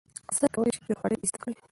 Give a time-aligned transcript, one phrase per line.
[0.31, 1.53] افسر کولای سي چې خولۍ ایسته کړي.